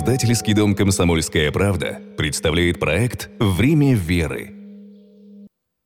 Издательский 0.00 0.54
дом 0.54 0.74
«Комсомольская 0.74 1.52
правда» 1.52 2.00
представляет 2.16 2.80
проект 2.80 3.28
«Время 3.38 3.94
веры» 3.94 4.59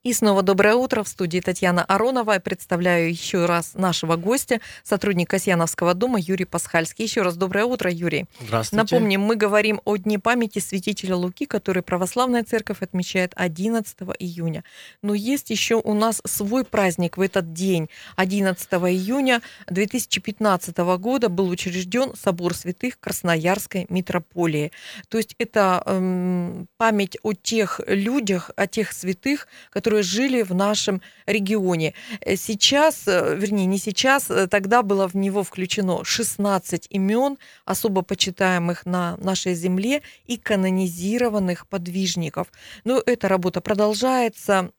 И 0.04 0.12
снова 0.12 0.42
доброе 0.42 0.74
утро. 0.74 1.02
В 1.02 1.08
студии 1.08 1.40
Татьяна 1.40 1.82
Аронова. 1.82 2.32
Я 2.32 2.40
представляю 2.40 3.08
еще 3.08 3.46
раз 3.46 3.72
нашего 3.72 4.16
гостя, 4.16 4.60
сотрудника 4.82 5.36
Касьяновского 5.36 5.94
дома 5.94 6.18
Юрий 6.20 6.44
Пасхальский. 6.44 7.06
Еще 7.06 7.22
раз 7.22 7.38
доброе 7.38 7.64
утро, 7.64 7.90
Юрий. 7.90 8.26
Здравствуйте. 8.38 8.76
Напомним, 8.76 9.22
мы 9.22 9.34
говорим 9.34 9.80
о 9.86 9.96
Дне 9.96 10.18
памяти 10.18 10.58
святителя 10.58 11.16
Луки, 11.16 11.46
который 11.46 11.82
православная 11.82 12.44
церковь 12.44 12.82
отмечает 12.82 13.32
11 13.34 13.96
июня. 14.18 14.62
Но 15.00 15.14
есть 15.14 15.48
еще 15.48 15.76
у 15.76 15.94
нас 15.94 16.20
свой 16.26 16.64
праздник 16.64 17.16
в 17.16 17.22
этот 17.22 17.54
день. 17.54 17.88
11 18.16 18.68
июня 18.72 19.40
2015 19.68 20.76
года 20.98 21.30
был 21.30 21.48
учрежден 21.48 22.12
собор 22.14 22.54
святых 22.54 23.00
Красноярской 23.00 23.86
митрополии. 23.88 24.70
То 25.08 25.16
есть 25.16 25.34
это 25.38 25.82
эм, 25.86 26.66
память 26.76 27.16
о 27.22 27.32
тех 27.32 27.80
людях, 27.86 28.50
о 28.54 28.66
тех 28.66 28.92
святых, 28.92 29.48
которые 29.70 29.93
которые 29.94 30.02
жили 30.02 30.42
в 30.42 30.54
нашем 30.54 31.00
регионе. 31.26 31.94
Э, 32.20 32.36
сейчас, 32.36 33.06
э, 33.06 33.36
вернее, 33.36 33.66
не 33.66 33.78
сейчас, 33.78 34.30
э, 34.30 34.46
тогда 34.46 34.82
было 34.82 35.06
в 35.06 35.14
него 35.14 35.42
включено 35.42 36.04
16 36.04 36.86
имен 36.90 37.38
особо 37.64 38.02
почитаемых 38.02 38.86
на 38.86 39.16
нашей 39.18 39.54
земле 39.54 40.02
и 40.26 40.36
канонизированных 40.36 41.66
подвижников. 41.68 42.48
Но 42.84 43.02
эта 43.06 43.28
работа 43.28 43.60
продолжается. 43.60 44.70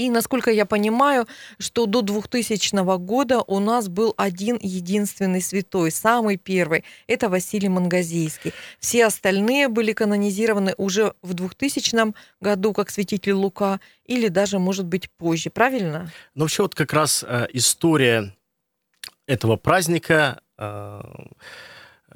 И, 0.00 0.08
насколько 0.08 0.50
я 0.50 0.64
понимаю, 0.64 1.26
что 1.58 1.84
до 1.84 2.00
2000 2.00 2.96
года 2.96 3.42
у 3.42 3.60
нас 3.60 3.88
был 3.88 4.14
один 4.16 4.58
единственный 4.62 5.42
святой, 5.42 5.90
самый 5.90 6.38
первый. 6.38 6.84
Это 7.06 7.28
Василий 7.28 7.68
Мангазийский. 7.68 8.54
Все 8.78 9.04
остальные 9.04 9.68
были 9.68 9.92
канонизированы 9.92 10.74
уже 10.78 11.12
в 11.20 11.34
2000 11.34 12.14
году, 12.40 12.72
как 12.72 12.88
святитель 12.88 13.34
Лука, 13.34 13.78
или 14.06 14.28
даже, 14.28 14.58
может 14.58 14.86
быть, 14.86 15.10
позже. 15.10 15.50
Правильно? 15.50 16.10
Ну, 16.34 16.44
вообще, 16.44 16.62
вот 16.62 16.74
как 16.74 16.94
раз 16.94 17.22
э, 17.28 17.48
история 17.52 18.34
этого 19.26 19.56
праздника 19.56 20.40
э, 20.56 21.02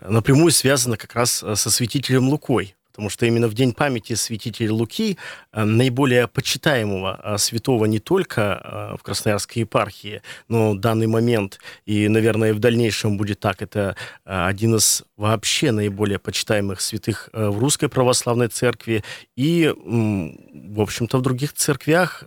напрямую 0.01 0.53
связана 0.53 0.97
как 0.97 1.15
раз 1.15 1.43
э, 1.43 1.55
со 1.55 1.71
святителем 1.71 2.31
Лукой 2.31 2.77
потому 2.95 3.11
что 3.11 3.27
именно 3.27 3.49
в 3.49 3.55
день 3.55 3.73
памяти 3.73 4.13
святителя 4.13 4.73
Луки, 4.73 5.19
э, 5.53 5.65
наиболее 5.65 6.29
почитаемого 6.29 7.21
э, 7.25 7.39
святого 7.39 7.87
не 7.87 7.99
только 7.99 8.41
э, 8.63 8.97
в 8.97 9.03
Красноярской 9.03 9.63
епархии, 9.63 10.23
но 10.47 10.75
в 10.75 10.79
данный 10.79 11.09
момент, 11.09 11.59
и, 11.87 12.07
наверное, 12.09 12.55
в 12.55 12.61
дальнейшем 12.61 13.17
будет 13.17 13.41
так, 13.41 13.63
это 13.63 13.97
один 14.25 14.77
из 14.77 15.03
вообще 15.17 15.73
наиболее 15.73 16.21
почитаемых 16.21 16.81
святых 16.81 17.31
в 17.33 17.59
Русской 17.59 17.89
Православной 17.89 18.47
Церкви 18.47 19.03
и, 19.35 19.75
в 19.77 20.81
общем-то, 20.81 21.19
в 21.19 21.23
других 21.23 21.53
церквях 21.53 22.25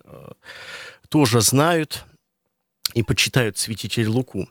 тоже 1.07 1.39
знают 1.39 2.05
и 2.93 3.03
почитают 3.03 3.57
святителя 3.57 4.09
Луку. 4.09 4.49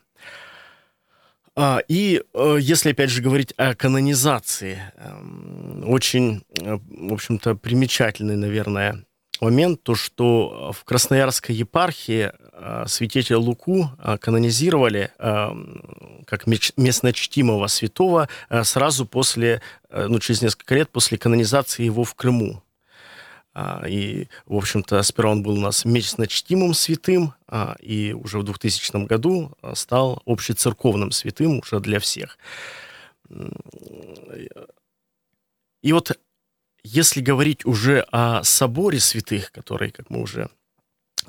А, 1.59 1.81
и 1.89 2.23
э, 2.35 2.59
если, 2.61 2.91
опять 2.91 3.09
же, 3.09 3.23
говорить 3.23 3.55
о 3.57 3.75
канонизации, 3.75 4.83
эм, 4.97 5.85
очень, 5.89 6.45
э, 6.61 6.77
в 6.77 7.15
общем-то, 7.15 7.55
примечательный, 7.55 8.37
наверное, 8.37 9.07
момент, 9.41 9.83
то, 9.83 9.95
что 9.95 10.73
в 10.77 10.84
Красноярской 10.84 11.55
епархии 11.55 12.31
э, 12.53 12.84
святителя 12.87 13.39
Луку 13.39 13.91
канонизировали 14.21 15.11
эм, 15.19 16.25
как 16.27 16.47
местно 16.47 17.15
чтимого 17.15 17.69
святого 17.69 18.28
сразу 18.62 19.06
после, 19.06 19.62
ну, 19.91 20.19
через 20.19 20.43
несколько 20.43 20.75
лет 20.75 20.91
после 20.91 21.16
канонизации 21.16 21.84
его 21.84 22.05
в 22.05 22.15
Крыму. 22.15 22.62
А, 23.59 23.89
и, 23.89 24.28
в 24.44 24.55
общем-то, 24.55 25.03
сперва 25.03 25.31
он 25.31 25.43
был 25.43 25.55
у 25.55 25.61
нас 25.61 25.87
местно 25.87 26.27
чтимым 26.27 26.75
святым, 26.75 27.33
а, 27.49 27.75
и 27.81 28.12
уже 28.12 28.39
в 28.39 28.43
2000 28.43 29.06
году 29.06 29.50
а, 29.62 29.75
стал 29.75 30.22
общецерковным 30.27 31.11
святым 31.11 31.61
уже 31.61 31.81
для 31.81 31.99
всех. 31.99 32.37
И 35.83 35.93
вот 35.95 36.19
если 36.83 37.22
говорить 37.22 37.65
уже 37.65 38.00
о 38.12 38.45
соборе 38.45 39.00
святых, 39.00 39.50
который, 39.53 39.91
как 39.91 40.11
мы 40.11 40.21
уже 40.21 40.50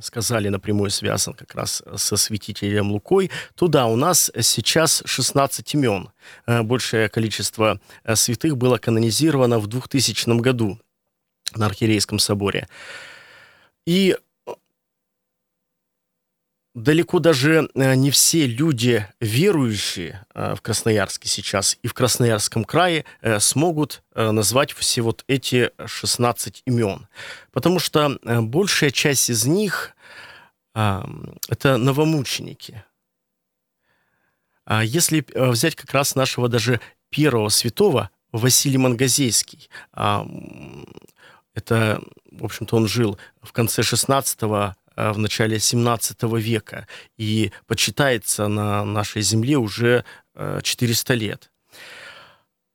сказали, 0.01 0.49
напрямую 0.49 0.89
связан 0.89 1.33
как 1.33 1.55
раз 1.55 1.81
со 1.95 2.17
святителем 2.17 2.91
Лукой, 2.91 3.31
то 3.55 3.69
да, 3.69 3.85
у 3.87 3.95
нас 3.95 4.29
сейчас 4.41 5.01
16 5.05 5.73
имен. 5.75 6.09
Большее 6.45 7.07
количество 7.07 7.79
святых 8.15 8.57
было 8.57 8.77
канонизировано 8.77 9.59
в 9.59 9.67
2000 9.67 10.41
году 10.41 10.77
на 11.55 11.65
Архиерейском 11.65 12.19
соборе. 12.19 12.67
И 13.85 14.17
далеко 16.77 17.17
даже 17.19 17.69
э, 17.73 17.95
не 17.95 18.11
все 18.11 18.45
люди, 18.45 19.05
верующие 19.19 20.25
э, 20.33 20.53
в 20.55 20.61
Красноярске 20.61 21.27
сейчас 21.27 21.77
и 21.81 21.87
в 21.87 21.93
Красноярском 21.95 22.63
крае, 22.63 23.03
э, 23.21 23.39
смогут 23.39 24.03
назвать 24.13 24.71
все 24.73 25.01
вот 25.01 25.23
эти 25.27 25.71
16 25.83 26.63
имен. 26.65 27.07
Потому 27.51 27.79
что 27.79 28.19
большая 28.23 28.91
часть 28.91 29.29
из 29.29 29.45
них– 29.45 29.95
это 30.73 31.77
новомученики. 31.77 32.83
А 34.65 34.83
если 34.83 35.25
взять 35.33 35.75
как 35.75 35.91
раз 35.93 36.15
нашего 36.15 36.49
даже 36.49 36.79
первого 37.09 37.49
святого, 37.49 38.09
Василий 38.31 38.77
Мангазейский, 38.77 39.69
это, 41.57 41.99
в 42.31 42.45
общем-то, 42.45 42.77
он 42.77 42.87
жил 42.87 43.17
в 43.41 43.51
конце 43.51 43.81
16 43.81 44.39
а 44.43 45.13
в 45.13 45.17
начале 45.17 45.59
17 45.59 46.23
века 46.39 46.87
и 47.17 47.51
почитается 47.65 48.47
на 48.47 48.85
нашей 48.85 49.21
земле 49.23 49.57
уже 49.57 50.05
400 50.35 51.13
э, 51.13 51.17
лет, 51.17 51.51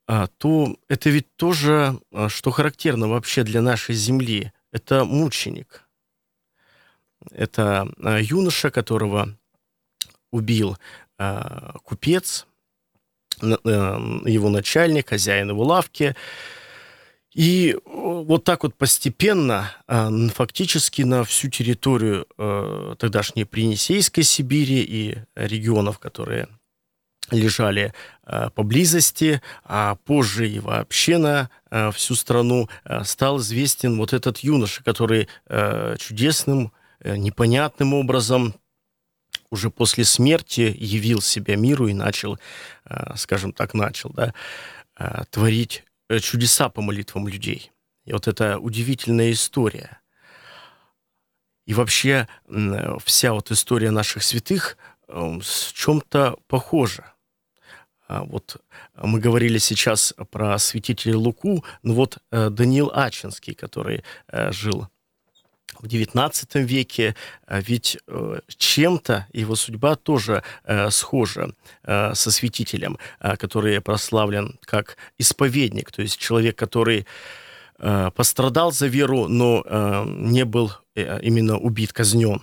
а, 0.07 0.27
то 0.39 0.77
это 0.89 1.11
ведь 1.11 1.35
тоже, 1.37 1.99
а, 2.13 2.29
что 2.29 2.51
характерно 2.51 3.09
вообще 3.09 3.45
для 3.45 3.61
нашей 3.61 3.95
земли, 3.95 4.53
это 4.73 5.05
мученик. 5.05 5.89
Это 7.31 7.89
юноша, 8.21 8.71
которого 8.71 9.37
убил 10.33 10.77
купец, 11.85 12.47
э, 13.41 13.47
его 13.47 14.49
начальник, 14.49 15.11
хозяин 15.11 15.51
его 15.51 15.63
лавки, 15.65 16.17
и 17.35 17.75
э, 17.75 17.79
вот 17.85 18.45
так 18.45 18.63
вот 18.63 18.75
постепенно, 18.75 19.71
а, 19.87 20.11
фактически 20.35 21.03
на 21.03 21.25
всю 21.25 21.49
территорию 21.49 22.27
э, 22.37 22.95
тогдашней 22.99 23.45
Принесейской 23.45 24.23
Сибири 24.23 24.83
и 24.83 25.19
регионов, 25.35 25.99
которые 25.99 26.49
лежали 27.31 27.95
э, 28.27 28.51
поблизости, 28.51 29.41
а 29.65 29.95
позже 29.95 30.49
и 30.49 30.59
вообще 30.59 31.17
на 31.17 31.49
всю 31.93 32.15
страну 32.15 32.69
стал 33.05 33.39
известен 33.39 33.97
вот 33.97 34.13
этот 34.13 34.39
юноша, 34.41 34.85
который 34.85 35.27
чудесным, 35.99 36.71
непонятным 37.03 37.95
образом 37.95 38.55
уже 39.51 39.71
после 39.71 40.05
смерти 40.05 40.77
явил 40.79 41.23
себя 41.23 41.57
миру 41.57 41.89
и 41.89 41.95
начал, 41.95 42.39
скажем 43.17 43.55
так, 43.55 43.73
начал, 43.73 44.11
да, 44.11 44.35
творить 45.31 45.85
чудеса 46.21 46.69
по 46.69 46.83
молитвам 46.83 47.29
людей. 47.29 47.73
И 48.05 48.13
вот 48.13 48.29
это 48.29 48.59
удивительная 48.59 49.33
история. 49.33 50.01
И 51.65 51.75
вообще 51.75 52.27
вся 53.05 53.33
вот 53.33 53.51
история 53.53 53.91
наших 53.91 54.23
святых 54.23 54.77
эм, 55.09 55.41
с 55.43 55.71
чем-то 55.73 56.39
похожа. 56.49 57.15
А 58.09 58.25
вот 58.25 58.57
мы 58.97 59.21
говорили 59.21 59.59
сейчас 59.59 60.13
про 60.31 60.59
святителя 60.59 61.17
Луку, 61.17 61.65
ну 61.83 61.95
вот 61.95 62.19
э, 62.31 62.51
Даниил 62.51 62.91
Ачинский, 62.93 63.55
который 63.55 64.05
э, 64.27 64.51
жил 64.53 64.89
в 65.83 65.87
XIX 65.87 66.63
веке, 66.63 67.15
а 67.47 67.61
ведь 67.61 67.99
э, 68.07 68.41
чем-то 68.57 69.27
его 69.33 69.57
судьба 69.57 69.97
тоже 69.97 70.43
э, 70.65 70.91
схожа 70.91 71.53
э, 71.83 72.15
со 72.15 72.31
святителем, 72.31 72.99
который 73.21 73.81
прославлен 73.81 74.59
как 74.65 74.97
исповедник, 75.19 75.91
то 75.91 76.03
есть 76.03 76.19
человек, 76.19 76.57
который 76.57 77.07
пострадал 78.15 78.71
за 78.71 78.87
веру, 78.87 79.27
но 79.27 80.05
не 80.07 80.45
был 80.45 80.71
именно 80.95 81.59
убит, 81.59 81.93
казнен 81.93 82.41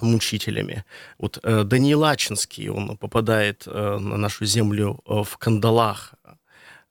мучителями. 0.00 0.84
Вот 1.18 1.40
Даниил 1.42 2.04
Ачинский, 2.04 2.68
он 2.68 2.96
попадает 2.96 3.66
на 3.66 3.98
нашу 3.98 4.44
землю 4.44 5.00
в 5.04 5.36
кандалах, 5.38 6.14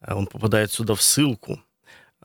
он 0.05 0.27
попадает 0.27 0.73
сюда 0.73 0.95
в 0.95 1.01
ссылку, 1.01 1.61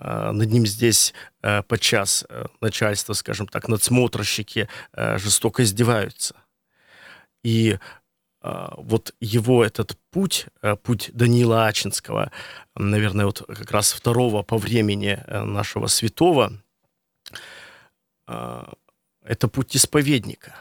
над 0.01 0.51
ним 0.51 0.67
здесь 0.67 1.13
э, 1.43 1.63
подчас 1.63 2.25
э, 2.29 2.47
начальство, 2.61 3.13
скажем 3.13 3.47
так, 3.47 3.69
надсмотрщики 3.69 4.69
жестоко 4.95 5.63
издеваются. 5.63 6.35
И 7.43 7.79
вот 8.43 9.15
его 9.21 9.63
этот 9.63 9.99
путь, 10.11 10.47
путь 10.83 11.11
Данила 11.13 11.67
Ачинского, 11.67 12.33
наверное, 12.75 13.27
вот 13.27 13.43
как 13.47 13.71
раз 13.71 13.93
второго 13.93 14.43
по 14.43 14.57
времени 14.57 15.23
нашего 15.27 15.89
святого, 15.89 16.53
это 18.27 19.49
путь 19.53 19.77
исповедника. 19.77 20.55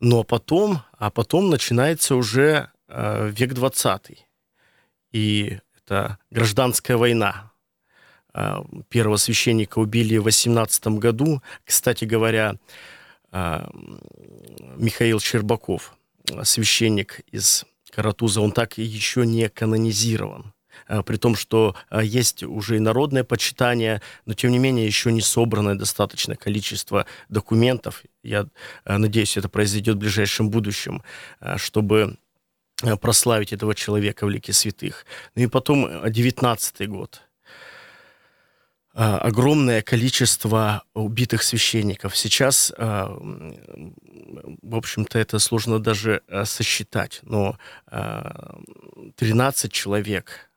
Но 0.00 0.24
потом, 0.24 0.82
а 0.98 1.10
потом 1.10 1.50
начинается 1.50 2.16
уже 2.16 2.72
век 2.88 3.54
20 3.54 4.26
и 5.12 5.60
это 5.86 6.18
гражданская 6.30 6.96
война. 6.96 7.52
А, 8.34 8.64
первого 8.88 9.16
священника 9.16 9.78
убили 9.78 10.16
в 10.16 10.24
18 10.24 10.98
году. 10.98 11.42
Кстати 11.64 12.04
говоря, 12.04 12.56
а, 13.30 13.70
Михаил 14.76 15.20
Щербаков, 15.20 15.96
священник 16.42 17.20
из 17.30 17.64
Каратуза, 17.90 18.40
он 18.40 18.52
так 18.52 18.78
еще 18.78 19.24
не 19.24 19.48
канонизирован. 19.48 20.52
А, 20.88 21.04
при 21.04 21.16
том, 21.18 21.36
что 21.36 21.76
есть 22.02 22.42
уже 22.42 22.76
и 22.76 22.80
народное 22.80 23.22
почитание, 23.22 24.02
но 24.24 24.34
тем 24.34 24.50
не 24.50 24.58
менее 24.58 24.86
еще 24.86 25.12
не 25.12 25.20
собранное 25.20 25.76
достаточное 25.76 26.36
количество 26.36 27.06
документов. 27.28 28.02
Я 28.24 28.48
надеюсь, 28.84 29.36
это 29.36 29.48
произойдет 29.48 29.96
в 29.96 30.00
ближайшем 30.00 30.50
будущем, 30.50 31.02
чтобы 31.56 32.18
прославить 33.00 33.52
этого 33.52 33.74
человека 33.74 34.26
в 34.26 34.30
лике 34.30 34.52
святых. 34.52 35.06
Ну 35.34 35.42
и 35.42 35.46
потом 35.46 36.10
19 36.10 36.80
э, 36.80 36.86
год. 36.86 37.22
Э, 38.94 39.16
огромное 39.16 39.82
количество 39.82 40.82
убитых 40.94 41.42
священников. 41.42 42.16
Сейчас, 42.16 42.72
в 42.76 43.16
общем-то, 44.74 45.18
это 45.18 45.38
сложно 45.38 45.78
даже 45.78 46.22
сосчитать, 46.44 47.20
но 47.22 47.58
13 49.16 49.72
человек, 49.72 50.50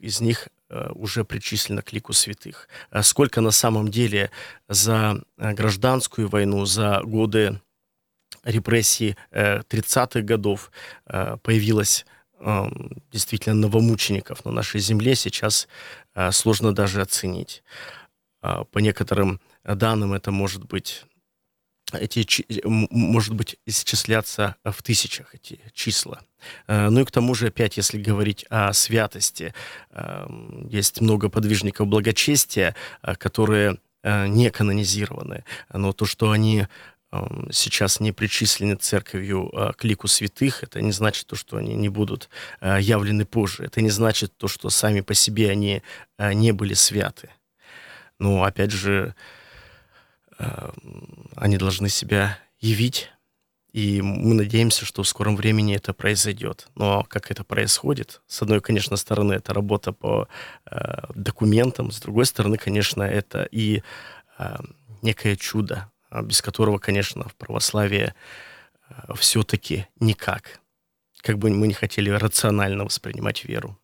из 0.00 0.20
них 0.20 0.48
уже 0.94 1.24
причислено 1.24 1.82
к 1.82 1.92
лику 1.92 2.12
святых. 2.12 2.68
Сколько 3.02 3.40
на 3.40 3.50
самом 3.50 3.88
деле 3.90 4.30
за 4.68 5.20
гражданскую 5.36 6.28
войну, 6.28 6.64
за 6.64 7.00
годы 7.02 7.60
репрессий 8.44 9.16
30-х 9.32 10.20
э, 10.20 10.22
годов 10.22 10.70
э, 11.06 11.36
появилось 11.42 12.06
эм, 12.40 13.02
действительно 13.12 13.54
новомучеников 13.54 14.44
на 14.44 14.52
нашей 14.52 14.80
земле 14.80 15.14
сейчас 15.14 15.68
э, 16.14 16.30
сложно 16.32 16.74
даже 16.74 17.00
оценить. 17.00 17.62
По 18.40 18.78
некоторым 18.78 19.38
данным 19.64 20.14
это 20.14 20.30
может 20.30 20.64
быть 20.64 21.04
эти, 21.92 22.26
может 22.64 23.34
быть, 23.34 23.58
исчисляться 23.66 24.56
в 24.64 24.82
тысячах 24.82 25.34
эти 25.34 25.60
числа. 25.74 26.22
Ну 26.66 27.00
и 27.00 27.04
к 27.04 27.10
тому 27.10 27.34
же, 27.34 27.48
опять, 27.48 27.76
если 27.76 28.00
говорить 28.00 28.46
о 28.48 28.72
святости, 28.72 29.52
эм, 29.90 30.66
есть 30.68 31.02
много 31.02 31.28
подвижников 31.28 31.86
благочестия, 31.86 32.74
которые 33.18 33.76
не 34.02 34.50
канонизированы, 34.50 35.44
но 35.70 35.92
то, 35.92 36.06
что 36.06 36.30
они 36.30 36.66
сейчас 37.50 37.98
не 37.98 38.12
причислены 38.12 38.76
церковью 38.76 39.50
а, 39.52 39.72
к 39.72 39.82
лику 39.84 40.06
святых, 40.06 40.62
это 40.62 40.80
не 40.80 40.92
значит 40.92 41.26
то, 41.26 41.34
что 41.34 41.56
они 41.56 41.74
не 41.74 41.88
будут 41.88 42.28
а, 42.60 42.78
явлены 42.78 43.24
позже. 43.24 43.64
Это 43.64 43.80
не 43.80 43.90
значит 43.90 44.36
то, 44.36 44.46
что 44.46 44.70
сами 44.70 45.00
по 45.00 45.14
себе 45.14 45.50
они 45.50 45.82
а, 46.16 46.32
не 46.32 46.52
были 46.52 46.74
святы. 46.74 47.30
Но, 48.18 48.44
опять 48.44 48.70
же, 48.70 49.14
они 51.36 51.56
должны 51.56 51.88
себя 51.88 52.38
явить, 52.60 53.10
и 53.72 54.02
мы 54.02 54.34
надеемся, 54.34 54.84
что 54.84 55.02
в 55.02 55.08
скором 55.08 55.36
времени 55.36 55.74
это 55.74 55.94
произойдет. 55.94 56.68
Но 56.74 57.04
как 57.04 57.30
это 57.30 57.44
происходит? 57.44 58.20
С 58.26 58.42
одной, 58.42 58.60
конечно, 58.60 58.96
стороны, 58.96 59.34
это 59.34 59.54
работа 59.54 59.92
по 59.92 60.28
документам, 61.14 61.90
с 61.90 62.00
другой 62.00 62.26
стороны, 62.26 62.58
конечно, 62.58 63.02
это 63.02 63.48
и 63.50 63.82
некое 65.02 65.36
чудо, 65.36 65.90
без 66.10 66.42
которого, 66.42 66.78
конечно, 66.78 67.28
в 67.28 67.34
православии 67.34 68.14
а, 68.88 69.14
все-таки 69.14 69.86
никак. 70.00 70.60
Как 71.22 71.38
бы 71.38 71.50
мы 71.50 71.66
не 71.66 71.74
хотели 71.74 72.10
рационально 72.10 72.84
воспринимать 72.84 73.44
веру. 73.44 73.78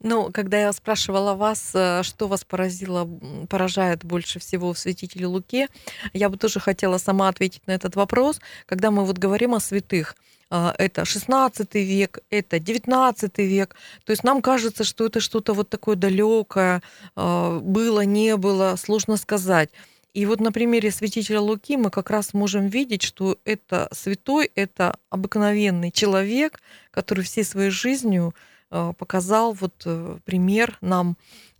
Ну, 0.00 0.30
когда 0.32 0.60
я 0.60 0.72
спрашивала 0.72 1.34
вас, 1.34 1.70
э, 1.74 2.02
что 2.02 2.26
вас 2.26 2.44
поразило, 2.44 3.08
поражает 3.48 4.04
больше 4.04 4.40
всего 4.40 4.72
в 4.72 4.78
святителе 4.78 5.26
Луке, 5.26 5.68
я 6.12 6.28
бы 6.28 6.36
тоже 6.36 6.58
хотела 6.60 6.98
сама 6.98 7.28
ответить 7.28 7.66
на 7.66 7.72
этот 7.72 7.96
вопрос. 7.96 8.40
Когда 8.66 8.90
мы 8.90 9.04
вот 9.04 9.18
говорим 9.18 9.54
о 9.54 9.60
святых, 9.60 10.16
а, 10.50 10.74
это 10.78 11.04
16 11.04 11.74
век, 11.74 12.18
это 12.30 12.58
19 12.58 13.38
век. 13.38 13.76
То 14.04 14.10
есть 14.12 14.24
нам 14.24 14.42
кажется, 14.42 14.82
что 14.82 15.06
это 15.06 15.20
что-то 15.20 15.52
вот 15.54 15.68
такое 15.68 15.94
далекое, 15.94 16.82
было, 17.14 18.00
не 18.00 18.36
было, 18.36 18.76
сложно 18.76 19.16
сказать. 19.16 19.70
И 20.14 20.26
вот 20.26 20.40
на 20.40 20.52
примере 20.52 20.90
святителя 20.90 21.40
Луки 21.40 21.76
мы 21.76 21.90
как 21.90 22.10
раз 22.10 22.32
можем 22.34 22.68
видеть, 22.68 23.02
что 23.02 23.38
это 23.44 23.88
святой, 23.92 24.50
это 24.54 24.96
обыкновенный 25.10 25.90
человек, 25.90 26.60
который 26.90 27.24
всей 27.24 27.44
своей 27.44 27.70
жизнью 27.70 28.34
э, 28.70 28.92
показал 28.98 29.52
вот 29.52 29.82
э, 29.84 30.18
пример 30.24 30.78
нам 30.80 31.16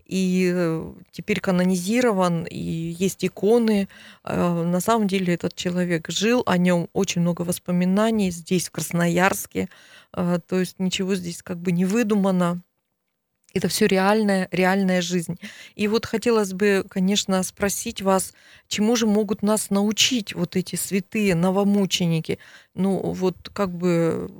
и 0.07 0.51
э, 0.55 0.93
теперь 1.11 1.41
канонизирован, 1.41 2.45
и 2.45 2.59
есть 2.59 3.23
иконы. 3.27 3.89
На 4.25 4.81
самом 4.81 5.07
деле 5.07 5.35
этот 5.35 5.55
человек 5.55 6.09
жил, 6.09 6.43
о 6.47 6.57
нем 6.57 6.89
очень 6.95 7.21
много 7.21 7.43
воспоминаний 7.43 8.31
здесь, 8.31 8.69
в 8.69 8.73
Красноярске. 8.73 9.69
То 10.13 10.41
есть 10.51 10.79
ничего 10.79 11.15
здесь 11.15 11.43
как 11.43 11.59
бы 11.59 11.73
не 11.73 11.85
выдумано. 11.85 12.63
Это 13.55 13.69
все 13.69 13.87
реальная, 13.87 14.49
реальная 14.51 15.01
жизнь. 15.01 15.39
И 15.75 15.89
вот 15.89 16.05
хотелось 16.05 16.53
бы, 16.53 16.85
конечно, 16.89 17.43
спросить 17.43 18.03
вас, 18.03 18.35
чему 18.69 18.95
же 18.95 19.07
могут 19.07 19.43
нас 19.43 19.71
научить 19.71 20.35
вот 20.35 20.55
эти 20.55 20.77
святые 20.77 21.35
новомученики? 21.35 22.39
Ну, 22.75 22.99
вот 23.13 23.49
как 23.53 23.73
бы 23.73 24.31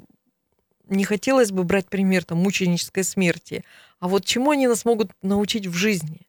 не 0.89 1.05
хотелось 1.05 1.53
бы 1.53 1.65
брать 1.65 1.89
пример 1.89 2.25
там 2.25 2.39
мученической 2.39 3.05
смерти, 3.05 3.65
а 3.99 4.09
вот 4.09 4.25
чему 4.25 4.51
они 4.51 4.67
нас 4.67 4.85
могут 4.85 5.11
научить 5.23 5.67
в 5.67 5.75
жизни? 5.75 6.27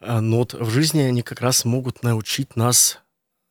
А, 0.00 0.20
ну 0.20 0.38
вот 0.38 0.54
в 0.54 0.70
жизни 0.70 1.02
они 1.02 1.22
как 1.22 1.40
раз 1.40 1.64
могут 1.64 2.02
научить 2.02 2.56
нас 2.56 3.00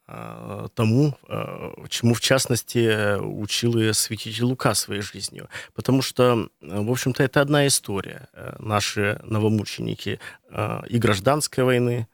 тому, 0.06 1.18
а, 1.30 1.74
чему, 1.88 2.14
в 2.14 2.20
частности, 2.20 3.18
учил 3.20 3.78
и 3.78 3.94
святитель 3.94 4.44
Лука 4.44 4.74
своей 4.74 5.02
жизнью. 5.02 5.48
Потому 5.74 6.02
что, 6.02 6.50
в 6.62 6.92
общем-то, 6.92 7.24
это 7.24 7.40
одна 7.42 7.66
история. 7.68 8.28
Наши 8.60 9.20
новомученики 9.24 10.20
и 10.90 10.98
гражданской 10.98 11.64
войны, 11.64 12.08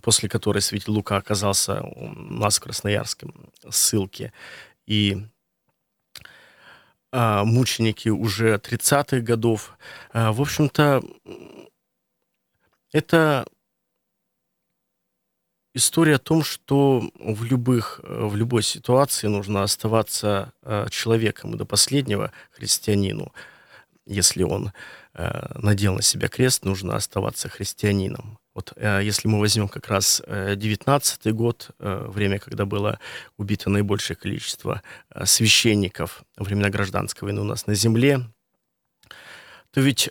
после 0.00 0.28
которой 0.28 0.60
святитель 0.60 0.92
Лука 0.92 1.16
оказался 1.16 1.82
у 1.82 2.08
нас 2.08 2.58
в 2.58 2.62
Красноярском 2.62 3.50
ссылке, 3.68 4.32
и 4.86 5.26
мученики 7.12 8.10
уже 8.10 8.54
30-х 8.58 9.20
годов. 9.20 9.76
В 10.12 10.40
общем-то, 10.40 11.02
это 12.92 13.46
история 15.76 16.14
о 16.14 16.18
том, 16.18 16.42
что 16.42 17.10
в, 17.18 17.44
любых, 17.44 18.00
в 18.02 18.34
любой 18.34 18.62
ситуации 18.62 19.26
нужно 19.26 19.62
оставаться 19.62 20.52
э, 20.62 20.86
человеком 20.90 21.54
и 21.54 21.58
до 21.58 21.66
последнего 21.66 22.32
христианину. 22.50 23.32
Если 24.06 24.42
он 24.42 24.72
э, 25.12 25.58
надел 25.58 25.94
на 25.94 26.02
себя 26.02 26.28
крест, 26.28 26.64
нужно 26.64 26.96
оставаться 26.96 27.50
христианином. 27.50 28.38
Вот 28.54 28.72
э, 28.76 29.00
если 29.02 29.28
мы 29.28 29.38
возьмем 29.38 29.68
как 29.68 29.88
раз 29.88 30.22
19 30.26 31.34
год, 31.34 31.70
время, 31.78 32.38
когда 32.38 32.64
было 32.64 32.98
убито 33.36 33.68
наибольшее 33.68 34.16
количество 34.16 34.80
священников 35.24 36.24
во 36.38 36.44
времена 36.44 36.70
гражданской 36.70 37.26
войны 37.26 37.42
у 37.42 37.44
нас 37.44 37.66
на 37.66 37.74
земле, 37.74 38.20
то 39.72 39.82
ведь 39.82 40.08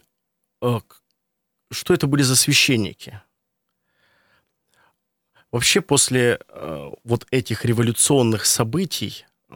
что 1.71 1.93
это 1.93 2.05
были 2.05 2.21
за 2.21 2.35
священники? 2.35 3.19
Вообще 5.55 5.79
после 5.79 6.37
э, 6.49 6.91
вот 7.05 7.25
этих 7.31 7.63
революционных 7.63 8.45
событий 8.45 9.25
э, 9.49 9.55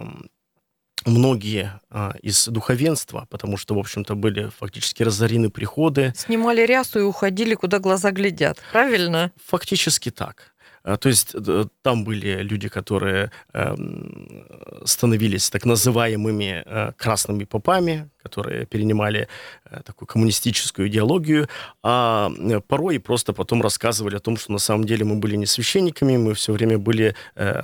многие 1.05 1.77
э, 1.89 2.11
из 2.21 2.47
духовенства, 2.47 3.27
потому 3.29 3.57
что, 3.57 3.75
в 3.75 3.79
общем-то, 3.79 4.15
были 4.15 4.49
фактически 4.57 5.03
разорены 5.03 5.49
приходы. 5.49 6.13
Снимали 6.15 6.61
рясу 6.65 6.99
и 6.99 7.01
уходили, 7.01 7.53
куда 7.53 7.79
глаза 7.79 8.11
глядят, 8.11 8.59
правильно? 8.71 9.33
Фактически 9.45 10.09
так. 10.09 10.55
Э, 10.83 10.97
то 10.97 11.09
есть 11.09 11.35
э, 11.35 11.65
там 11.81 12.03
были 12.03 12.43
люди, 12.43 12.69
которые 12.69 13.31
эм, 13.53 14.45
становились 14.85 15.49
так 15.49 15.65
называемыми 15.65 16.63
э, 16.65 16.91
красными 16.97 17.45
попами, 17.45 18.09
которые 18.23 18.65
перенимали 18.65 19.27
э, 19.65 19.81
такую 19.85 20.07
коммунистическую 20.07 20.87
идеологию, 20.87 21.47
а 21.83 22.29
порой 22.67 22.99
просто 22.99 23.33
потом 23.33 23.61
рассказывали 23.61 24.15
о 24.15 24.19
том, 24.19 24.37
что 24.37 24.51
на 24.51 24.59
самом 24.59 24.85
деле 24.85 25.05
мы 25.05 25.15
были 25.15 25.35
не 25.37 25.45
священниками, 25.45 26.17
мы 26.17 26.33
все 26.33 26.53
время 26.53 26.77
были 26.77 27.15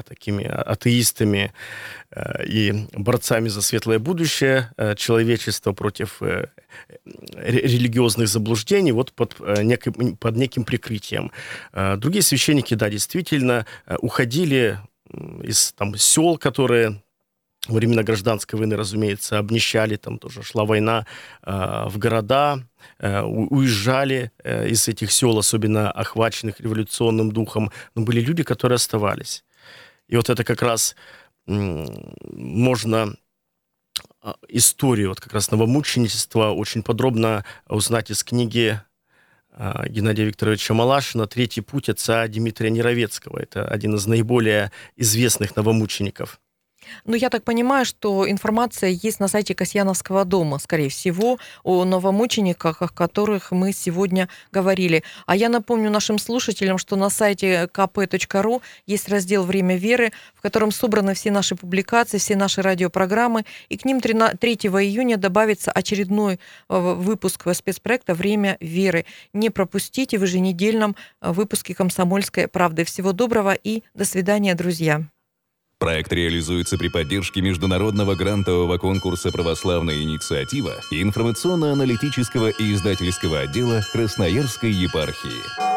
такими 0.08 0.46
атеистами 0.46 1.52
и 2.48 2.88
борцами 2.94 3.50
за 3.50 3.62
светлое 3.62 4.00
будущее 4.00 4.72
э, 4.78 4.96
человечества 4.96 5.74
против 5.74 6.22
э, 6.22 6.48
религиозных 7.36 8.28
заблуждений 8.28 8.92
вот 8.92 9.12
под, 9.12 9.36
э, 9.40 9.64
неким, 9.64 10.16
под 10.16 10.36
неким 10.36 10.64
прикрытием. 10.64 11.32
Э, 11.74 11.98
другие 11.98 12.22
священники, 12.22 12.74
да, 12.74 12.90
действительно 12.90 13.66
э, 13.86 13.96
уходили 14.00 14.80
из 15.44 15.74
там, 15.74 15.96
сел, 15.98 16.38
которые 16.38 17.02
во 17.68 17.76
времена 17.76 18.04
гражданской 18.04 18.60
войны, 18.60 18.76
разумеется, 18.76 19.40
обнищали, 19.40 19.96
там 19.96 20.20
тоже 20.20 20.44
шла 20.44 20.66
война 20.66 21.06
э, 21.44 21.86
в 21.88 21.98
города, 21.98 22.60
э, 23.00 23.22
уезжали 23.22 24.32
э, 24.44 24.70
из 24.70 24.88
этих 24.88 25.12
сел, 25.12 25.38
особенно 25.38 25.92
охваченных 25.92 26.60
революционным 26.60 27.32
духом, 27.32 27.72
но 27.96 28.04
были 28.04 28.22
люди, 28.22 28.44
которые 28.44 28.76
оставались. 28.76 29.44
И 30.08 30.16
вот 30.16 30.30
это 30.30 30.44
как 30.44 30.62
раз 30.62 30.96
э, 30.96 31.25
можно 31.48 33.16
историю 34.48 35.10
вот 35.10 35.20
как 35.20 35.34
раз 35.34 35.52
новомученичества 35.52 36.52
очень 36.52 36.84
подробно 36.84 37.46
узнать 37.68 38.10
из 38.12 38.24
книги 38.24 38.82
Геннадия 39.88 40.26
Викторовича 40.26 40.74
Малашина 40.74 41.28
«Третий 41.28 41.62
путь 41.62 41.88
отца 41.88 42.28
Дмитрия 42.28 42.72
Неровецкого». 42.72 43.40
Это 43.40 43.66
один 43.68 43.96
из 43.96 44.06
наиболее 44.06 44.72
известных 44.98 45.56
новомучеников– 45.56 46.42
ну, 47.06 47.16
я 47.16 47.30
так 47.30 47.44
понимаю, 47.44 47.86
что 47.86 48.30
информация 48.30 48.90
есть 48.90 49.20
на 49.20 49.28
сайте 49.28 49.56
Касьяновского 49.56 50.26
дома, 50.26 50.60
скорее 50.60 50.90
всего, 50.90 51.38
о 51.64 51.86
новомучениках, 51.86 52.82
о 52.82 52.88
которых 52.88 53.52
мы 53.52 53.74
сегодня 53.74 54.30
говорили. 54.52 55.04
А 55.26 55.36
я 55.36 55.50
напомню 55.50 55.90
нашим 55.90 56.20
слушателям, 56.20 56.78
что 56.78 56.96
на 56.96 57.10
сайте 57.10 57.70
kp.ru 57.74 58.62
есть 58.86 59.10
раздел 59.10 59.44
«Время 59.44 59.78
веры», 59.78 60.12
в 60.34 60.42
котором 60.42 60.72
собраны 60.72 61.14
все 61.14 61.32
наши 61.32 61.56
публикации, 61.56 62.18
все 62.18 62.36
наши 62.36 62.62
радиопрограммы, 62.62 63.46
и 63.70 63.78
к 63.78 63.86
ним 63.86 64.02
3 64.02 64.16
июня 64.16 65.18
добавится 65.18 65.72
очередной 65.72 66.36
э, 66.70 66.78
выпуск 66.78 67.48
спецпроекта 67.54 68.14
«Время 68.14 68.58
веры». 68.60 69.06
Не 69.34 69.50
пропустите 69.50 70.18
в 70.18 70.24
еженедельном 70.24 70.96
э, 71.22 71.32
выпуске 71.32 71.74
«Комсомольской 71.74 72.48
правды». 72.48 72.84
Всего 72.84 73.12
доброго 73.12 73.54
и 73.54 73.84
до 73.94 74.06
свидания, 74.06 74.56
друзья. 74.56 75.06
Проект 75.78 76.14
реализуется 76.14 76.78
при 76.78 76.88
поддержке 76.88 77.42
международного 77.42 78.16
грантового 78.16 78.78
конкурса 78.78 79.32
«Православная 79.32 80.02
инициатива» 80.02 80.74
и 80.90 81.02
информационно-аналитического 81.02 82.48
и 82.50 82.74
издательского 82.74 83.40
отдела 83.40 83.82
Красноярской 83.92 84.72
епархии. 84.72 85.75